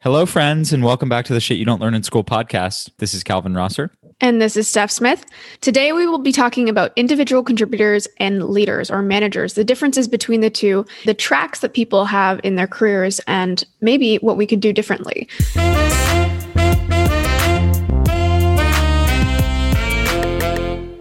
[0.00, 2.88] Hello, friends, and welcome back to the Shit You Don't Learn in School podcast.
[2.98, 3.90] This is Calvin Rosser.
[4.20, 5.26] And this is Steph Smith.
[5.60, 10.40] Today, we will be talking about individual contributors and leaders or managers, the differences between
[10.40, 14.60] the two, the tracks that people have in their careers, and maybe what we could
[14.60, 15.28] do differently.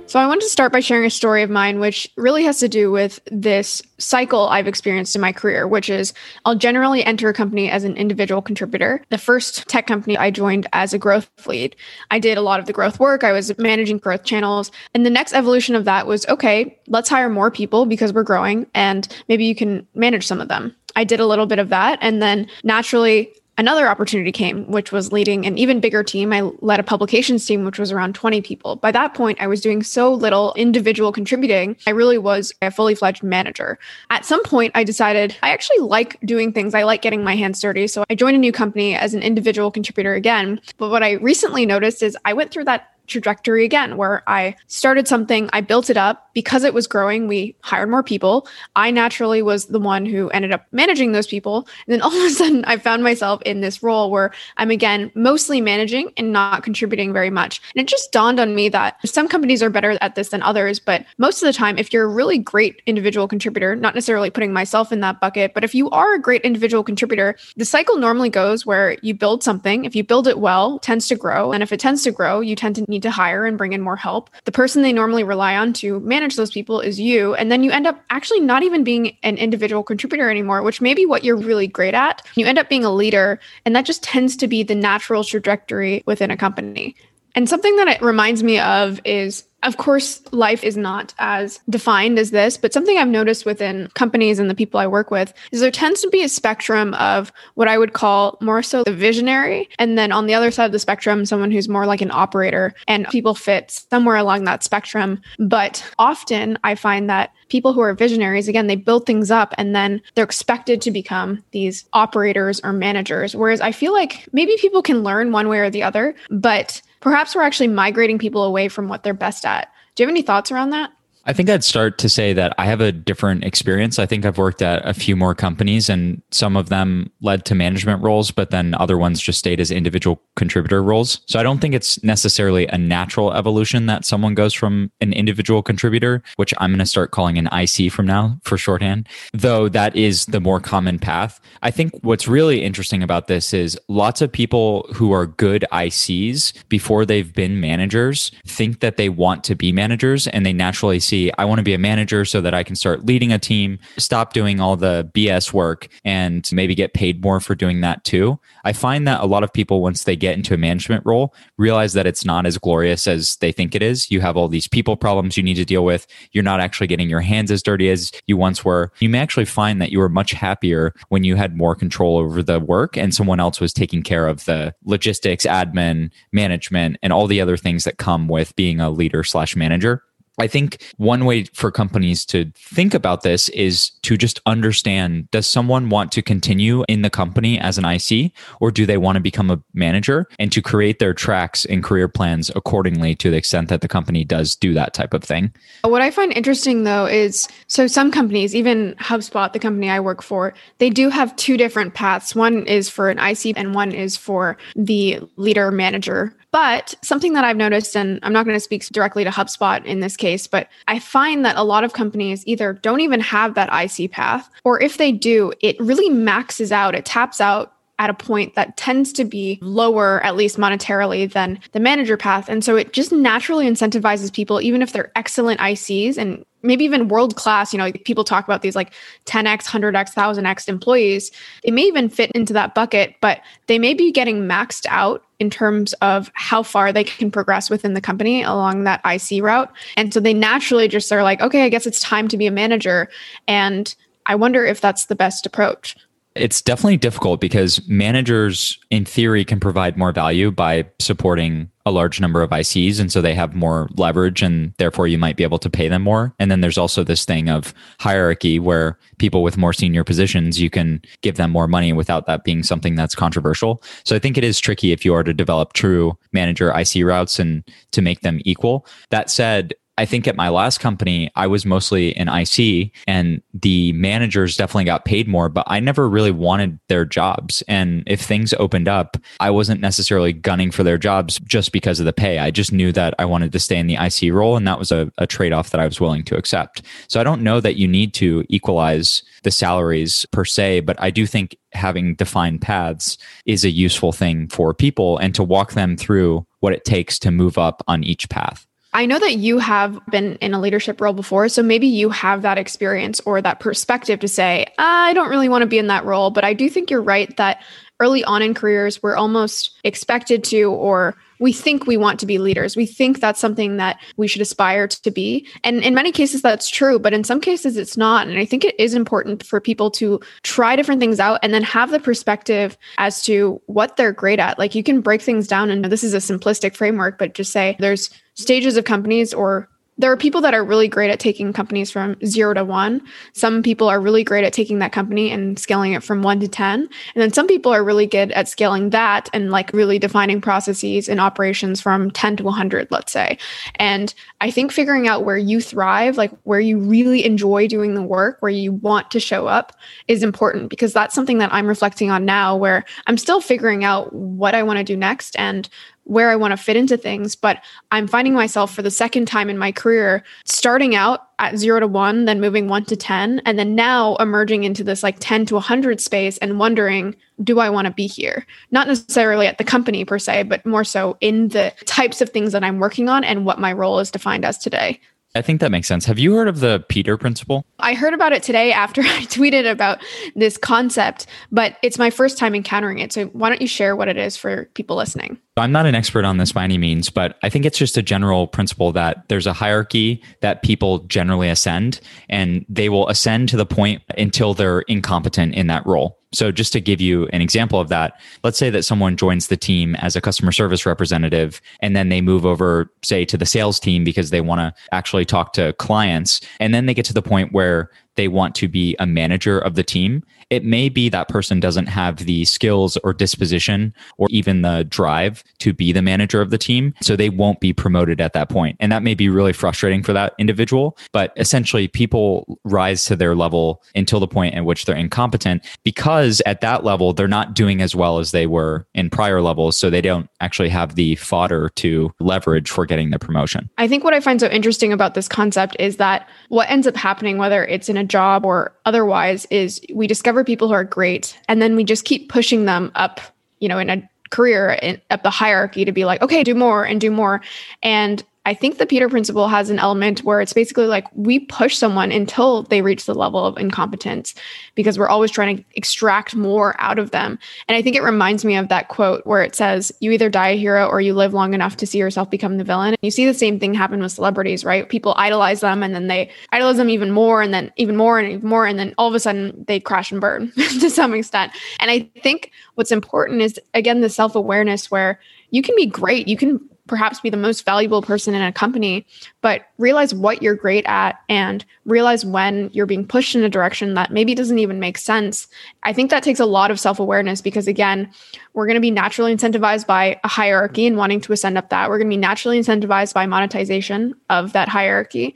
[0.08, 2.70] So, I wanted to start by sharing a story of mine, which really has to
[2.70, 6.14] do with this cycle I've experienced in my career, which is
[6.46, 9.04] I'll generally enter a company as an individual contributor.
[9.10, 11.76] The first tech company I joined as a growth lead,
[12.10, 13.26] I did a lot of the growth work.
[13.26, 14.72] I was managing growth channels.
[14.94, 18.66] And the next evolution of that was okay, let's hire more people because we're growing
[18.74, 20.74] and maybe you can manage some of them.
[20.96, 22.00] I did a little bit of that.
[22.02, 26.32] And then naturally, another opportunity came, which was leading an even bigger team.
[26.32, 28.76] I led a publications team, which was around 20 people.
[28.76, 31.76] By that point, I was doing so little individual contributing.
[31.88, 33.80] I really was a fully fledged manager.
[34.10, 36.74] At some point, I decided I actually like doing things.
[36.74, 37.88] I like getting my hands dirty.
[37.88, 40.62] So I joined a new company as an individual contributor again.
[40.78, 45.08] But what I recently noticed is I went through that trajectory again, where I started
[45.08, 47.28] something, I built it up because it was growing.
[47.28, 48.48] We hired more people.
[48.76, 51.68] I naturally was the one who ended up managing those people.
[51.88, 55.12] And then all of a sudden, I found myself in this role where I'm again
[55.16, 57.62] mostly managing and not contributing very much.
[57.76, 60.80] And it just dawned on me that some companies are better at this than others.
[60.80, 64.54] But most of the time, if you're a really great individual contributor, not necessarily putting
[64.54, 68.30] myself in that bucket, but if you are a great individual contributor, the cycle normally
[68.30, 69.86] goes where you build something.
[69.86, 71.52] If you build it well, tends to grow.
[71.52, 73.74] And if it tends to grow, you tend to need need to hire and bring
[73.74, 74.32] in more help.
[74.46, 77.36] The person they normally rely on to manage those people is you.
[77.36, 80.96] And then you end up actually not even being an individual contributor anymore, which may
[80.96, 82.26] be what you're really great at.
[82.36, 83.40] You end up being a leader.
[83.66, 86.96] And that just tends to be the natural trajectory within a company.
[87.36, 92.20] And something that it reminds me of is of course, life is not as defined
[92.20, 95.62] as this, but something I've noticed within companies and the people I work with is
[95.62, 99.68] there tends to be a spectrum of what I would call more so the visionary.
[99.80, 102.74] And then on the other side of the spectrum, someone who's more like an operator,
[102.88, 105.22] and people fit somewhere along that spectrum.
[105.40, 109.76] But often I find that people who are visionaries, again, they build things up and
[109.76, 113.36] then they're expected to become these operators or managers.
[113.36, 117.36] Whereas I feel like maybe people can learn one way or the other, but perhaps
[117.36, 119.72] we're actually migrating people away from what they're best at.
[119.96, 120.92] Do you have any thoughts around that?
[121.28, 124.00] I think I'd start to say that I have a different experience.
[124.00, 127.56] I think I've worked at a few more companies and some of them led to
[127.56, 131.20] management roles, but then other ones just stayed as individual contributor roles.
[131.26, 135.62] So I don't think it's necessarily a natural evolution that someone goes from an individual
[135.62, 139.98] contributor, which I'm going to start calling an IC from now for shorthand, though that
[139.98, 141.42] is the more common path.
[141.62, 146.54] I think what's really interesting about this is lots of people who are good ICs
[146.70, 151.17] before they've been managers think that they want to be managers and they naturally see
[151.18, 153.80] see I want to be a manager so that I can start leading a team,
[153.98, 158.40] stop doing all the BS work and maybe get paid more for doing that too.
[158.64, 161.94] I find that a lot of people, once they get into a management role, realize
[161.94, 164.12] that it's not as glorious as they think it is.
[164.12, 166.08] You have all these people problems you need to deal with.
[166.32, 168.92] You're not actually getting your hands as dirty as you once were.
[169.00, 172.44] You may actually find that you were much happier when you had more control over
[172.44, 177.28] the work and someone else was taking care of the logistics, admin, management, and all
[177.28, 180.04] the other things that come with being a leader slash manager.
[180.40, 185.48] I think one way for companies to think about this is to just understand does
[185.48, 188.32] someone want to continue in the company as an IC
[188.62, 192.08] or do they want to become a manager and to create their tracks and career
[192.08, 195.52] plans accordingly to the extent that the company does do that type of thing.
[195.84, 200.22] What I find interesting though is so some companies, even HubSpot, the company I work
[200.22, 202.36] for, they do have two different paths.
[202.36, 207.44] One is for an IC and one is for the leader manager but something that
[207.44, 210.68] I've noticed, and I'm not going to speak directly to HubSpot in this case, but
[210.88, 214.82] I find that a lot of companies either don't even have that IC path, or
[214.82, 219.12] if they do, it really maxes out, it taps out at a point that tends
[219.14, 222.48] to be lower, at least monetarily, than the manager path.
[222.48, 227.08] And so it just naturally incentivizes people, even if they're excellent ICs and maybe even
[227.08, 228.94] world class, you know, people talk about these like
[229.26, 231.32] 10x, 100x, 1000x employees.
[231.64, 235.50] They may even fit into that bucket, but they may be getting maxed out in
[235.50, 239.72] terms of how far they can progress within the company along that IC route.
[239.96, 242.52] And so they naturally just are like, okay, I guess it's time to be a
[242.52, 243.10] manager.
[243.48, 243.94] And
[244.26, 245.96] I wonder if that's the best approach.
[246.38, 252.20] It's definitely difficult because managers, in theory, can provide more value by supporting a large
[252.20, 253.00] number of ICs.
[253.00, 256.02] And so they have more leverage and therefore you might be able to pay them
[256.02, 256.34] more.
[256.38, 260.70] And then there's also this thing of hierarchy where people with more senior positions, you
[260.70, 263.82] can give them more money without that being something that's controversial.
[264.04, 267.40] So I think it is tricky if you are to develop true manager IC routes
[267.40, 268.86] and to make them equal.
[269.10, 273.92] That said, I think at my last company, I was mostly an IC and the
[273.94, 277.64] managers definitely got paid more, but I never really wanted their jobs.
[277.68, 282.06] And if things opened up, I wasn't necessarily gunning for their jobs just because of
[282.06, 282.38] the pay.
[282.38, 284.56] I just knew that I wanted to stay in the IC role.
[284.56, 286.84] And that was a, a trade off that I was willing to accept.
[287.08, 291.10] So I don't know that you need to equalize the salaries per se, but I
[291.10, 295.98] do think having defined paths is a useful thing for people and to walk them
[295.98, 298.67] through what it takes to move up on each path.
[298.98, 302.42] I know that you have been in a leadership role before, so maybe you have
[302.42, 306.04] that experience or that perspective to say, I don't really want to be in that
[306.04, 306.32] role.
[306.32, 307.62] But I do think you're right that
[308.00, 312.40] early on in careers, we're almost expected to, or we think we want to be
[312.40, 312.76] leaders.
[312.76, 315.48] We think that's something that we should aspire to be.
[315.64, 318.28] And in many cases, that's true, but in some cases, it's not.
[318.28, 321.62] And I think it is important for people to try different things out and then
[321.62, 324.58] have the perspective as to what they're great at.
[324.58, 327.76] Like you can break things down, and this is a simplistic framework, but just say
[327.80, 329.68] there's stages of companies or
[330.00, 333.02] there are people that are really great at taking companies from zero to one.
[333.34, 336.48] Some people are really great at taking that company and scaling it from one to
[336.48, 336.82] 10.
[336.82, 341.10] And then some people are really good at scaling that and like really defining processes
[341.10, 343.40] and operations from 10 to 100, let's say.
[343.76, 348.04] And I think figuring out where you thrive, like where you really enjoy doing the
[348.04, 349.76] work, where you want to show up
[350.08, 354.14] is important because that's something that I'm reflecting on now where I'm still figuring out
[354.14, 355.68] what I want to do next and
[356.08, 357.36] where I want to fit into things.
[357.36, 361.80] But I'm finding myself for the second time in my career starting out at zero
[361.80, 365.46] to one, then moving one to 10, and then now emerging into this like 10
[365.48, 368.46] to 100 space and wondering, do I want to be here?
[368.72, 372.54] Not necessarily at the company per se, but more so in the types of things
[372.54, 375.00] that I'm working on and what my role is defined as today.
[375.36, 376.06] I think that makes sense.
[376.06, 377.64] Have you heard of the Peter principle?
[377.80, 380.02] I heard about it today after I tweeted about
[380.36, 383.14] this concept, but it's my first time encountering it.
[383.14, 385.38] So why don't you share what it is for people listening?
[385.62, 388.02] I'm not an expert on this by any means, but I think it's just a
[388.02, 392.00] general principle that there's a hierarchy that people generally ascend
[392.30, 396.20] and they will ascend to the point until they're incompetent in that role.
[396.34, 399.56] So, just to give you an example of that, let's say that someone joins the
[399.56, 403.80] team as a customer service representative and then they move over, say, to the sales
[403.80, 406.42] team because they want to actually talk to clients.
[406.60, 409.76] And then they get to the point where they want to be a manager of
[409.76, 410.24] the team.
[410.50, 415.44] It may be that person doesn't have the skills or disposition or even the drive
[415.60, 416.94] to be the manager of the team.
[417.02, 418.78] So they won't be promoted at that point.
[418.80, 420.98] And that may be really frustrating for that individual.
[421.12, 426.42] But essentially, people rise to their level until the point at which they're incompetent because
[426.46, 429.78] at that level, they're not doing as well as they were in prior levels.
[429.78, 433.70] So they don't actually have the fodder to leverage for getting the promotion.
[433.78, 436.96] I think what I find so interesting about this concept is that what ends up
[436.96, 441.38] happening, whether it's in a job or otherwise is we discover people who are great
[441.48, 443.20] and then we just keep pushing them up
[443.60, 446.86] you know in a career in, up the hierarchy to be like okay do more
[446.86, 447.42] and do more.
[447.84, 451.76] And I think the Peter principle has an element where it's basically like we push
[451.76, 454.34] someone until they reach the level of incompetence
[454.74, 457.38] because we're always trying to extract more out of them.
[457.68, 460.52] And I think it reminds me of that quote where it says, You either die
[460.52, 462.96] a hero or you live long enough to see yourself become the villain.
[463.02, 464.88] You see the same thing happen with celebrities, right?
[464.88, 468.30] People idolize them and then they idolize them even more and then even more and
[468.30, 468.66] even more.
[468.66, 471.52] And then all of a sudden they crash and burn to some extent.
[471.82, 475.20] And I think what's important is, again, the self awareness where
[475.52, 476.30] you can be great.
[476.30, 479.06] You can perhaps be the most valuable person in a company,
[479.42, 483.94] but realize what you're great at and realize when you're being pushed in a direction
[483.94, 485.48] that maybe doesn't even make sense.
[485.84, 488.12] I think that takes a lot of self awareness because, again,
[488.54, 491.90] we're going to be naturally incentivized by a hierarchy and wanting to ascend up that.
[491.90, 495.36] We're going to be naturally incentivized by monetization of that hierarchy.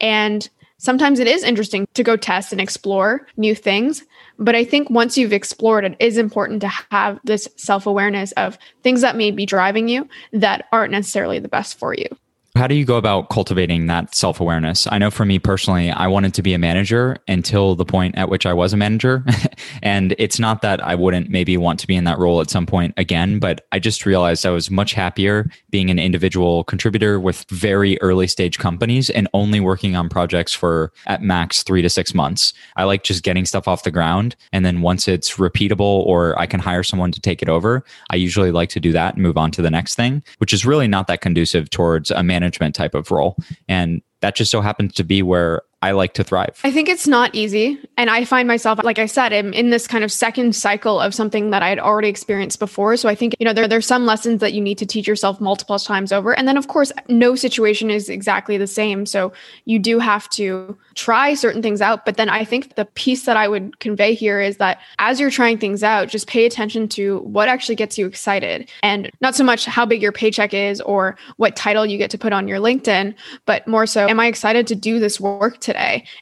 [0.00, 0.48] And
[0.82, 4.04] sometimes it is interesting to go test and explore new things.
[4.38, 8.58] But I think once you've explored it, is important to have this self awareness of
[8.82, 12.06] things that may be driving you that aren't necessarily the best for you.
[12.54, 14.86] How do you go about cultivating that self awareness?
[14.90, 18.28] I know for me personally, I wanted to be a manager until the point at
[18.28, 19.24] which I was a manager.
[19.82, 22.66] and it's not that I wouldn't maybe want to be in that role at some
[22.66, 27.46] point again, but I just realized I was much happier being an individual contributor with
[27.48, 32.12] very early stage companies and only working on projects for at max three to six
[32.12, 32.52] months.
[32.76, 34.36] I like just getting stuff off the ground.
[34.52, 38.16] And then once it's repeatable or I can hire someone to take it over, I
[38.16, 40.86] usually like to do that and move on to the next thing, which is really
[40.86, 43.36] not that conducive towards a manager management type of role.
[43.68, 46.60] And that just so happens to be where I like to thrive.
[46.62, 47.76] I think it's not easy.
[47.96, 51.12] And I find myself, like I said, I'm in this kind of second cycle of
[51.12, 52.96] something that I had already experienced before.
[52.96, 55.40] So I think, you know, there, there's some lessons that you need to teach yourself
[55.40, 56.38] multiple times over.
[56.38, 59.06] And then, of course, no situation is exactly the same.
[59.06, 59.32] So
[59.64, 62.04] you do have to try certain things out.
[62.04, 65.30] But then I think the piece that I would convey here is that as you're
[65.30, 69.42] trying things out, just pay attention to what actually gets you excited and not so
[69.42, 72.58] much how big your paycheck is or what title you get to put on your
[72.58, 73.14] LinkedIn,
[73.46, 75.71] but more so, am I excited to do this work today?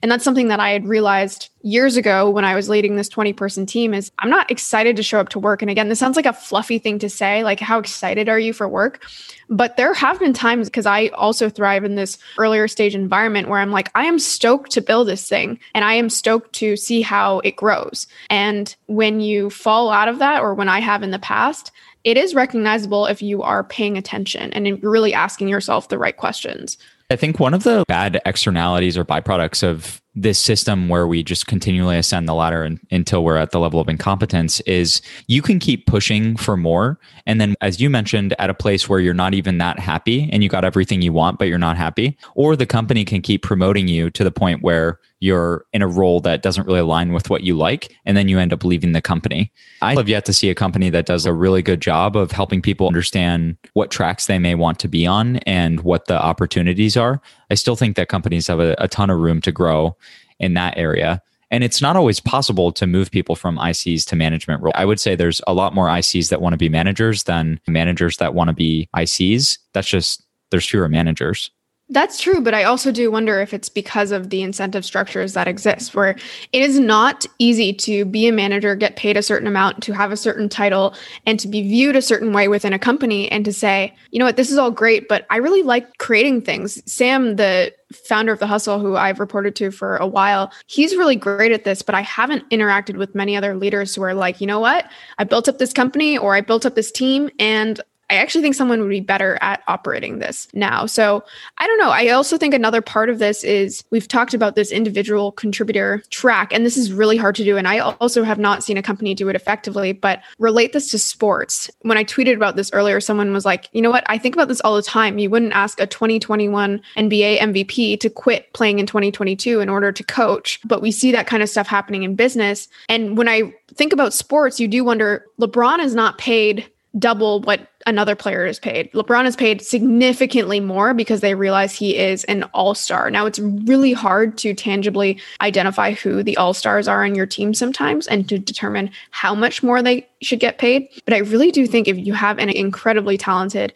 [0.03, 3.33] And that's something that I had realized years ago when I was leading this 20
[3.35, 5.61] person team is I'm not excited to show up to work.
[5.63, 8.53] And again, this sounds like a fluffy thing to say, like, how excited are you
[8.53, 9.05] for work?
[9.49, 13.59] But there have been times because I also thrive in this earlier stage environment where
[13.59, 17.03] I'm like, I am stoked to build this thing and I am stoked to see
[17.03, 18.07] how it grows.
[18.31, 21.73] And when you fall out of that, or when I have in the past,
[22.05, 26.79] it is recognizable if you are paying attention and really asking yourself the right questions.
[27.11, 31.49] I think one of the bad externalities or byproducts of this system where we just
[31.49, 35.87] continually ascend the ladder until we're at the level of incompetence is you can keep
[35.87, 37.01] pushing for more.
[37.27, 40.45] And then, as you mentioned, at a place where you're not even that happy and
[40.45, 43.89] you got everything you want, but you're not happy, or the company can keep promoting
[43.89, 47.43] you to the point where you're in a role that doesn't really align with what
[47.43, 49.53] you like, and then you end up leaving the company.
[49.83, 52.63] I have yet to see a company that does a really good job of helping
[52.63, 57.21] people understand what tracks they may want to be on and what the opportunities are.
[57.51, 59.97] I still think that companies have a, a ton of room to grow
[60.39, 61.23] in that area.
[61.51, 64.73] And it's not always possible to move people from ICs to management role.
[64.77, 68.19] I would say there's a lot more ICs that want to be managers than managers
[68.19, 69.59] that want to be ICs.
[69.75, 71.51] That's just, there's fewer managers.
[71.93, 75.49] That's true, but I also do wonder if it's because of the incentive structures that
[75.49, 76.11] exist, where
[76.53, 80.13] it is not easy to be a manager, get paid a certain amount, to have
[80.13, 80.95] a certain title,
[81.27, 84.25] and to be viewed a certain way within a company, and to say, you know
[84.25, 86.81] what, this is all great, but I really like creating things.
[86.91, 91.17] Sam, the founder of the hustle who i've reported to for a while he's really
[91.17, 94.47] great at this but i haven't interacted with many other leaders who are like you
[94.47, 97.81] know what i built up this company or i built up this team and
[98.11, 100.85] I actually think someone would be better at operating this now.
[100.87, 101.23] So
[101.59, 101.91] I don't know.
[101.91, 106.53] I also think another part of this is we've talked about this individual contributor track,
[106.53, 107.57] and this is really hard to do.
[107.57, 110.99] And I also have not seen a company do it effectively, but relate this to
[110.99, 111.71] sports.
[111.83, 114.05] When I tweeted about this earlier, someone was like, you know what?
[114.09, 115.19] I think about this all the time.
[115.19, 120.03] You wouldn't ask a 2021 NBA MVP to quit playing in 2022 in order to
[120.03, 122.69] coach, but we see that kind of stuff happening in business.
[122.89, 127.69] And when I think about sports, you do wonder LeBron is not paid double what
[127.87, 128.91] another player is paid.
[128.93, 133.11] LeBron is paid significantly more because they realize he is an all star.
[133.11, 137.55] Now, it's really hard to tangibly identify who the all stars are on your team
[137.55, 140.89] sometimes and to determine how much more they should get paid.
[141.05, 143.73] But I really do think if you have an incredibly talented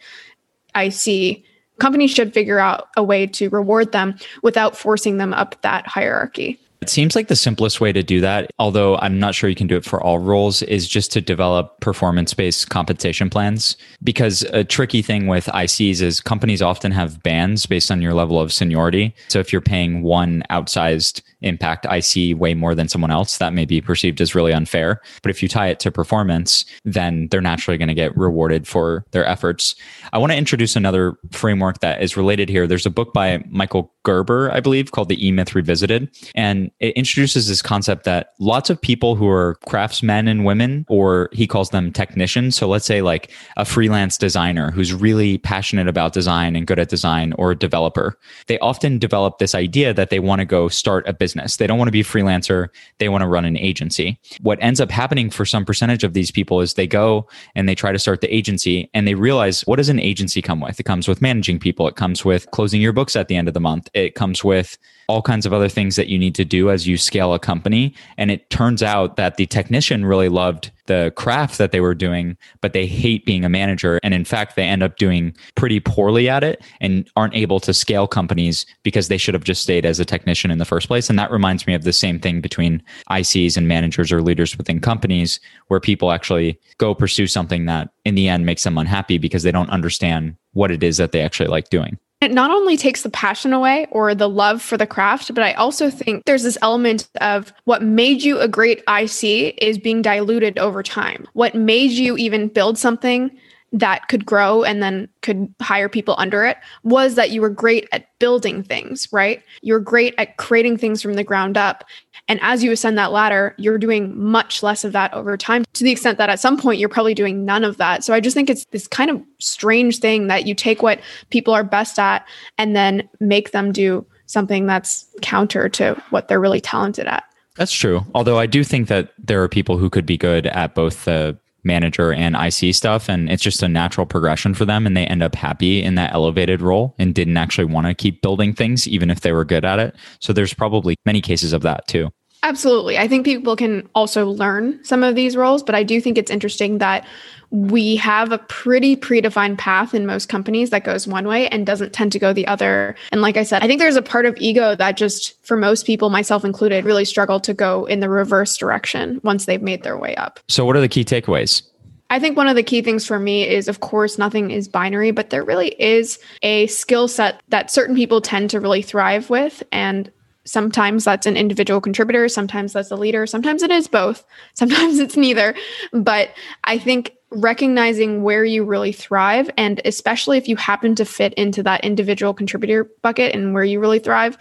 [0.75, 1.43] IC,
[1.79, 6.59] companies should figure out a way to reward them without forcing them up that hierarchy.
[6.81, 9.67] It seems like the simplest way to do that, although I'm not sure you can
[9.67, 13.75] do it for all roles, is just to develop performance based compensation plans.
[14.03, 18.39] Because a tricky thing with ICs is companies often have bands based on your level
[18.39, 19.15] of seniority.
[19.29, 23.65] So if you're paying one outsized impact IC way more than someone else, that may
[23.65, 25.01] be perceived as really unfair.
[25.21, 29.05] But if you tie it to performance, then they're naturally going to get rewarded for
[29.11, 29.75] their efforts.
[30.11, 32.67] I want to introduce another framework that is related here.
[32.67, 36.09] There's a book by Michael Gerber, I believe, called The E Myth Revisited.
[36.35, 41.29] And it introduces this concept that lots of people who are craftsmen and women, or
[41.31, 42.55] he calls them technicians.
[42.55, 46.89] So let's say like a freelance designer who's really passionate about design and good at
[46.89, 51.07] design, or a developer, they often develop this idea that they want to go start
[51.07, 51.34] a business.
[51.35, 54.19] They don't want to be a freelancer, they want to run an agency.
[54.41, 57.75] What ends up happening for some percentage of these people is they go and they
[57.75, 60.79] try to start the agency and they realize what does an agency come with?
[60.79, 63.53] It comes with managing people, it comes with closing your books at the end of
[63.53, 64.77] the month, it comes with
[65.07, 67.93] all kinds of other things that you need to do as you scale a company.
[68.17, 72.37] And it turns out that the technician really loved the craft that they were doing,
[72.61, 73.99] but they hate being a manager.
[74.03, 77.73] And in fact, they end up doing pretty poorly at it and aren't able to
[77.73, 81.09] scale companies because they should have just stayed as a technician in the first place.
[81.09, 84.79] And that reminds me of the same thing between ICs and managers or leaders within
[84.79, 89.43] companies where people actually go pursue something that in the end makes them unhappy because
[89.43, 91.97] they don't understand what it is that they actually like doing.
[92.21, 95.53] It not only takes the passion away or the love for the craft, but I
[95.53, 100.57] also think there's this element of what made you a great IC is being diluted
[100.57, 101.27] over time.
[101.33, 103.37] What made you even build something
[103.79, 107.87] that could grow and then could hire people under it was that you were great
[107.91, 109.43] at building things, right?
[109.61, 111.83] You're great at creating things from the ground up.
[112.29, 115.83] And as you ascend that ladder, you're doing much less of that over time to
[115.83, 118.05] the extent that at some point you're probably doing none of that.
[118.05, 121.53] So I just think it's this kind of strange thing that you take what people
[121.53, 122.25] are best at
[122.57, 127.25] and then make them do something that's counter to what they're really talented at.
[127.57, 128.05] That's true.
[128.13, 131.37] Although I do think that there are people who could be good at both the
[131.65, 133.09] manager and IC stuff.
[133.09, 134.85] And it's just a natural progression for them.
[134.85, 138.21] And they end up happy in that elevated role and didn't actually want to keep
[138.21, 139.95] building things, even if they were good at it.
[140.19, 142.11] So there's probably many cases of that too.
[142.45, 142.99] Absolutely.
[142.99, 146.29] I think people can also learn some of these roles, but I do think it's
[146.29, 147.03] interesting that
[147.49, 151.91] we have a pretty predefined path in most companies that goes one way and doesn't
[151.91, 152.95] tend to go the other.
[153.11, 155.87] And like I said, I think there's a part of ego that just, for most
[155.87, 159.97] people, myself included, really struggle to go in the reverse direction once they've made their
[159.97, 160.39] way up.
[160.47, 161.63] So, what are the key takeaways?
[162.11, 165.09] I think one of the key things for me is, of course, nothing is binary,
[165.09, 169.63] but there really is a skill set that certain people tend to really thrive with.
[169.71, 170.11] And
[170.45, 174.23] sometimes that's an individual contributor, sometimes that's a leader, sometimes it is both,
[174.53, 175.55] sometimes it's neither.
[175.91, 176.31] But
[176.63, 181.61] I think recognizing where you really thrive and especially if you happen to fit into
[181.63, 184.37] that individual contributor bucket and where you really thrive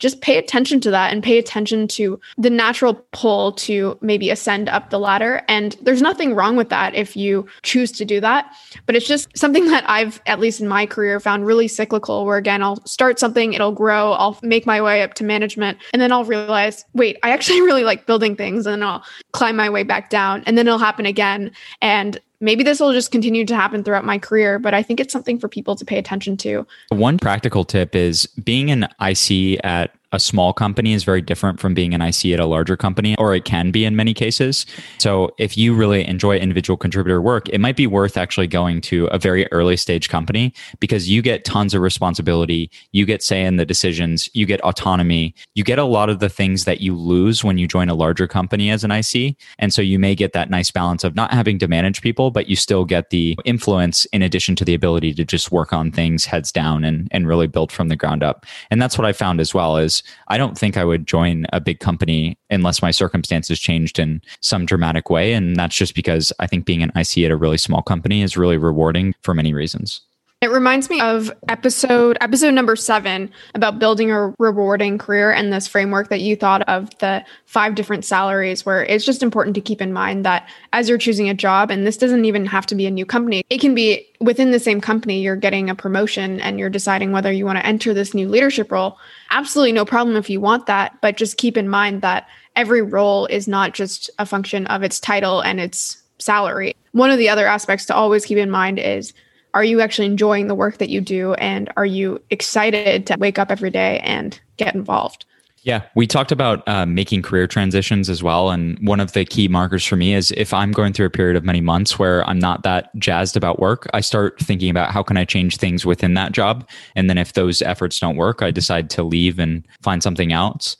[0.00, 4.68] just pay attention to that and pay attention to the natural pull to maybe ascend
[4.68, 5.42] up the ladder.
[5.48, 8.50] And there's nothing wrong with that if you choose to do that.
[8.86, 12.38] But it's just something that I've, at least in my career, found really cyclical where
[12.38, 16.10] again, I'll start something, it'll grow, I'll make my way up to management, and then
[16.10, 19.82] I'll realize, wait, I actually really like building things, and then I'll climb my way
[19.82, 21.52] back down, and then it'll happen again.
[21.82, 25.12] And maybe this will just continue to happen throughout my career, but I think it's
[25.12, 26.66] something for people to pay attention to.
[26.88, 31.74] One practical tip is being an IC at a small company is very different from
[31.74, 34.66] being an IC at a larger company, or it can be in many cases.
[34.98, 39.06] So, if you really enjoy individual contributor work, it might be worth actually going to
[39.06, 42.70] a very early stage company because you get tons of responsibility.
[42.92, 46.28] You get say in the decisions, you get autonomy, you get a lot of the
[46.28, 49.36] things that you lose when you join a larger company as an IC.
[49.58, 52.48] And so, you may get that nice balance of not having to manage people, but
[52.48, 56.24] you still get the influence in addition to the ability to just work on things
[56.24, 58.44] heads down and, and really build from the ground up.
[58.70, 61.60] And that's what I found as well is I don't think I would join a
[61.60, 65.32] big company unless my circumstances changed in some dramatic way.
[65.32, 68.36] And that's just because I think being an IC at a really small company is
[68.36, 70.00] really rewarding for many reasons.
[70.42, 75.68] It reminds me of episode episode number 7 about building a rewarding career and this
[75.68, 79.82] framework that you thought of the five different salaries where it's just important to keep
[79.82, 82.86] in mind that as you're choosing a job and this doesn't even have to be
[82.86, 83.44] a new company.
[83.50, 87.30] It can be within the same company you're getting a promotion and you're deciding whether
[87.30, 88.96] you want to enter this new leadership role.
[89.28, 93.26] Absolutely no problem if you want that, but just keep in mind that every role
[93.26, 96.74] is not just a function of its title and its salary.
[96.92, 99.12] One of the other aspects to always keep in mind is
[99.54, 103.38] are you actually enjoying the work that you do and are you excited to wake
[103.38, 105.24] up every day and get involved
[105.62, 108.50] yeah, we talked about uh, making career transitions as well.
[108.50, 111.36] And one of the key markers for me is if I'm going through a period
[111.36, 115.02] of many months where I'm not that jazzed about work, I start thinking about how
[115.02, 116.66] can I change things within that job.
[116.96, 120.76] And then if those efforts don't work, I decide to leave and find something else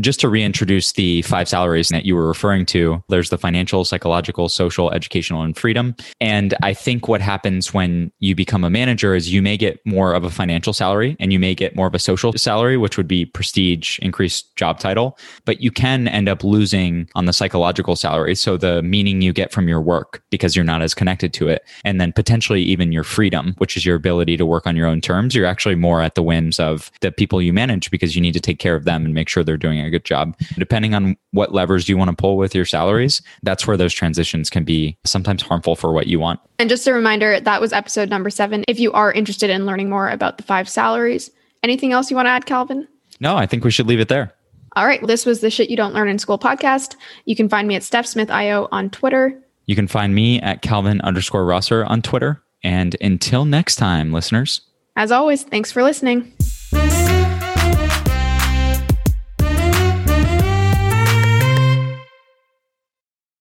[0.00, 4.48] just to reintroduce the five salaries that you were referring to, there's the financial, psychological,
[4.48, 5.94] social, educational, and freedom.
[6.20, 10.14] And I think what happens when you become a manager is you may get more
[10.14, 13.08] of a financial salary and you may get more of a social salary, which would
[13.08, 18.34] be prestige, increased job title, but you can end up losing on the psychological salary.
[18.34, 21.64] So the meaning you get from your work because you're not as connected to it.
[21.84, 25.00] And then potentially even your freedom, which is your ability to work on your own
[25.00, 25.34] terms.
[25.34, 28.40] You're actually more at the whims of the people you manage because you need to
[28.40, 30.36] take care of them and make sure they're doing a good job.
[30.58, 34.50] Depending on what levers you want to pull with your salaries, that's where those transitions
[34.50, 36.40] can be sometimes harmful for what you want.
[36.58, 38.64] And just a reminder, that was episode number seven.
[38.68, 41.30] If you are interested in learning more about the five salaries,
[41.62, 42.86] anything else you want to add, Calvin?
[43.20, 44.32] No, I think we should leave it there.
[44.74, 45.06] All right.
[45.06, 46.96] This was the Shit You Don't Learn in School podcast.
[47.26, 49.38] You can find me at StephSmithIO on Twitter.
[49.66, 52.42] You can find me at Calvin underscore Rosser on Twitter.
[52.64, 54.62] And until next time, listeners.
[54.96, 56.32] As always, thanks for listening.